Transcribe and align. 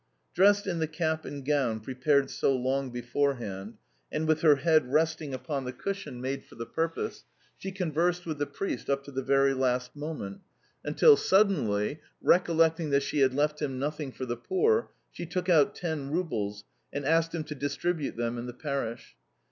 Dressed 0.33 0.65
in 0.65 0.79
the 0.79 0.87
cap 0.87 1.25
and 1.25 1.45
gown 1.45 1.79
prepared 1.79 2.31
so 2.31 2.55
long 2.55 2.89
beforehand, 2.89 3.77
and 4.11 4.27
with 4.27 4.41
her 4.41 4.55
head 4.55 4.91
resting, 4.91 5.31
upon 5.31 5.63
the 5.63 5.71
cushion 5.71 6.19
made 6.19 6.43
for 6.43 6.55
the 6.55 6.65
purpose, 6.65 7.23
she 7.55 7.71
conversed 7.71 8.25
with 8.25 8.39
the 8.39 8.47
priest 8.47 8.89
up 8.89 9.03
to 9.03 9.11
the 9.11 9.21
very 9.21 9.53
last 9.53 9.95
moment, 9.95 10.41
until, 10.83 11.15
suddenly, 11.15 11.99
recollecting 12.19 12.89
that 12.89 13.03
she 13.03 13.19
had 13.19 13.35
left 13.35 13.61
him 13.61 13.77
nothing 13.77 14.11
for 14.11 14.25
the 14.25 14.35
poor, 14.35 14.89
she 15.11 15.27
took 15.27 15.49
out 15.49 15.75
ten 15.75 16.09
roubles, 16.09 16.63
and 16.91 17.05
asked 17.05 17.35
him 17.35 17.43
to 17.43 17.53
distribute 17.53 18.17
them 18.17 18.39
in 18.39 18.47
the 18.47 18.53
parish. 18.53 19.15